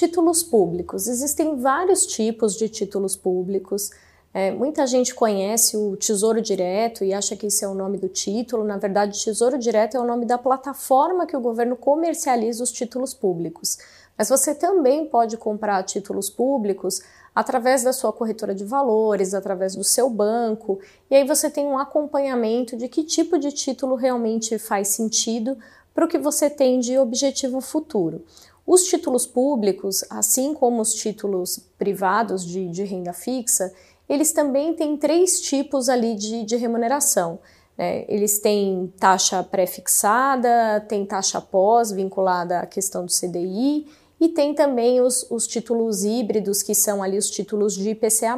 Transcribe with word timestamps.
Títulos 0.00 0.42
públicos. 0.42 1.06
Existem 1.06 1.60
vários 1.60 2.06
tipos 2.06 2.56
de 2.56 2.70
títulos 2.70 3.16
públicos. 3.16 3.90
É, 4.32 4.50
muita 4.50 4.86
gente 4.86 5.14
conhece 5.14 5.76
o 5.76 5.94
Tesouro 5.94 6.40
Direto 6.40 7.04
e 7.04 7.12
acha 7.12 7.36
que 7.36 7.48
esse 7.48 7.66
é 7.66 7.68
o 7.68 7.74
nome 7.74 7.98
do 7.98 8.08
título. 8.08 8.64
Na 8.64 8.78
verdade, 8.78 9.22
Tesouro 9.22 9.58
Direto 9.58 9.98
é 9.98 10.00
o 10.00 10.06
nome 10.06 10.24
da 10.24 10.38
plataforma 10.38 11.26
que 11.26 11.36
o 11.36 11.40
governo 11.40 11.76
comercializa 11.76 12.64
os 12.64 12.72
títulos 12.72 13.12
públicos. 13.12 13.76
Mas 14.16 14.30
você 14.30 14.54
também 14.54 15.04
pode 15.04 15.36
comprar 15.36 15.82
títulos 15.82 16.30
públicos 16.30 17.02
através 17.34 17.82
da 17.82 17.92
sua 17.92 18.10
corretora 18.10 18.54
de 18.54 18.64
valores, 18.64 19.34
através 19.34 19.76
do 19.76 19.84
seu 19.84 20.08
banco, 20.08 20.80
e 21.10 21.14
aí 21.14 21.24
você 21.26 21.50
tem 21.50 21.66
um 21.66 21.78
acompanhamento 21.78 22.74
de 22.74 22.88
que 22.88 23.04
tipo 23.04 23.38
de 23.38 23.52
título 23.52 23.96
realmente 23.96 24.58
faz 24.58 24.88
sentido 24.88 25.58
para 25.94 26.06
o 26.06 26.08
que 26.08 26.18
você 26.18 26.48
tem 26.48 26.80
de 26.80 26.96
objetivo 26.96 27.60
futuro. 27.60 28.24
Os 28.66 28.84
títulos 28.84 29.26
públicos, 29.26 30.04
assim 30.10 30.54
como 30.54 30.80
os 30.80 30.94
títulos 30.94 31.58
privados 31.78 32.44
de, 32.44 32.68
de 32.68 32.84
renda 32.84 33.12
fixa, 33.12 33.72
eles 34.08 34.32
também 34.32 34.74
têm 34.74 34.96
três 34.96 35.40
tipos 35.40 35.88
ali 35.88 36.14
de, 36.14 36.44
de 36.44 36.56
remuneração. 36.56 37.38
É, 37.78 38.04
eles 38.12 38.38
têm 38.38 38.92
taxa 38.98 39.42
pré-fixada, 39.42 40.84
tem 40.88 41.06
taxa 41.06 41.40
pós 41.40 41.90
vinculada 41.90 42.60
à 42.60 42.66
questão 42.66 43.06
do 43.06 43.12
CDI 43.12 43.86
e 44.20 44.28
tem 44.28 44.52
também 44.52 45.00
os, 45.00 45.26
os 45.30 45.46
títulos 45.46 46.04
híbridos, 46.04 46.62
que 46.62 46.74
são 46.74 47.02
ali 47.02 47.16
os 47.16 47.30
títulos 47.30 47.74
de 47.74 47.90
IPCA+. 47.90 48.36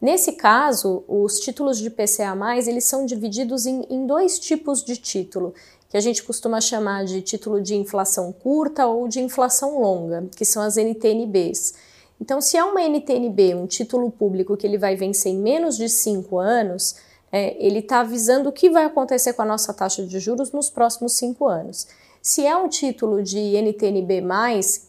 Nesse 0.00 0.32
caso, 0.32 1.04
os 1.06 1.38
títulos 1.38 1.78
de 1.78 1.86
IPCA+, 1.88 2.34
eles 2.66 2.84
são 2.84 3.06
divididos 3.06 3.66
em, 3.66 3.84
em 3.88 4.06
dois 4.06 4.38
tipos 4.38 4.82
de 4.82 4.96
título, 4.96 5.54
que 5.90 5.96
a 5.96 6.00
gente 6.00 6.22
costuma 6.22 6.60
chamar 6.60 7.04
de 7.04 7.20
título 7.20 7.60
de 7.60 7.74
inflação 7.74 8.32
curta 8.32 8.86
ou 8.86 9.08
de 9.08 9.20
inflação 9.20 9.80
longa, 9.80 10.24
que 10.36 10.44
são 10.44 10.62
as 10.62 10.76
NTNBs. 10.76 11.74
Então, 12.20 12.40
se 12.40 12.56
é 12.56 12.62
uma 12.62 12.80
NTNB, 12.80 13.56
um 13.56 13.66
título 13.66 14.08
público 14.08 14.56
que 14.56 14.66
ele 14.66 14.78
vai 14.78 14.94
vencer 14.94 15.32
em 15.32 15.38
menos 15.38 15.76
de 15.76 15.88
cinco 15.88 16.38
anos, 16.38 16.94
é, 17.32 17.56
ele 17.58 17.80
está 17.80 18.00
avisando 18.00 18.50
o 18.50 18.52
que 18.52 18.70
vai 18.70 18.84
acontecer 18.84 19.32
com 19.32 19.42
a 19.42 19.46
nossa 19.46 19.74
taxa 19.74 20.06
de 20.06 20.20
juros 20.20 20.52
nos 20.52 20.70
próximos 20.70 21.14
cinco 21.14 21.48
anos. 21.48 21.88
Se 22.22 22.46
é 22.46 22.54
um 22.56 22.68
título 22.68 23.22
de 23.22 23.38
NTNB, 23.38 24.22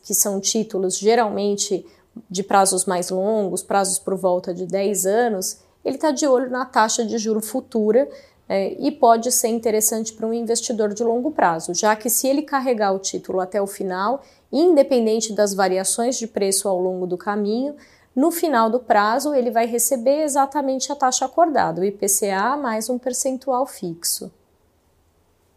que 0.04 0.14
são 0.14 0.40
títulos 0.40 1.00
geralmente 1.00 1.84
de 2.30 2.44
prazos 2.44 2.86
mais 2.86 3.10
longos, 3.10 3.64
prazos 3.64 3.98
por 3.98 4.16
volta 4.16 4.54
de 4.54 4.66
10 4.66 5.06
anos, 5.06 5.58
ele 5.84 5.96
está 5.96 6.12
de 6.12 6.28
olho 6.28 6.50
na 6.50 6.66
taxa 6.66 7.06
de 7.06 7.18
juro 7.18 7.42
futura 7.42 8.08
é, 8.54 8.76
e 8.78 8.92
pode 8.92 9.32
ser 9.32 9.48
interessante 9.48 10.12
para 10.12 10.28
um 10.28 10.34
investidor 10.34 10.94
de 10.94 11.06
longo 11.06 11.32
prazo, 11.32 11.74
já 11.74 11.96
que 11.96 12.10
se 12.10 12.28
ele 12.28 12.42
carregar 12.42 12.92
o 12.92 13.00
título 13.00 13.40
até 13.40 13.62
o 13.62 13.66
final, 13.66 14.22
independente 14.52 15.32
das 15.32 15.54
variações 15.54 16.18
de 16.18 16.28
preço 16.28 16.68
ao 16.68 16.78
longo 16.78 17.08
do 17.08 17.18
caminho, 17.18 17.78
no 18.14 18.30
final 18.30 18.70
do 18.70 18.78
prazo 18.78 19.34
ele 19.34 19.50
vai 19.50 19.66
receber 19.66 20.24
exatamente 20.24 20.92
a 20.92 20.98
taxa 20.98 21.24
acordada, 21.24 21.80
o 21.80 21.86
IPCA 21.86 22.58
mais 22.58 22.90
um 22.90 22.98
percentual 23.00 23.66
fixo. 23.66 24.30